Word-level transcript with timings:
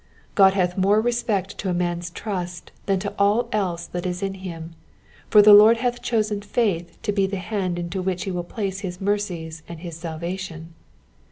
God 0.33 0.53
hath 0.55 0.79
more 0.79 0.99
respect 0.99 1.59
to 1.59 1.69
a 1.69 1.75
man's 1.75 2.09
trust 2.09 2.71
than 2.87 2.97
to 3.01 3.13
all 3.19 3.47
else 3.51 3.85
that 3.85 4.03
is 4.07 4.23
in 4.23 4.33
him; 4.33 4.73
for 5.29 5.43
the 5.43 5.53
Lord 5.53 5.77
hath 5.77 6.01
chosen 6.01 6.41
faith 6.41 6.97
to 7.03 7.11
be 7.11 7.27
the 7.27 7.37
band 7.51 7.77
into 7.77 8.01
which 8.01 8.23
he 8.23 8.31
will 8.31 8.43
place 8.43 8.79
his 8.79 8.99
mercies 8.99 9.61
and 9.69 9.81
his 9.81 9.95
salvation. 9.95 10.73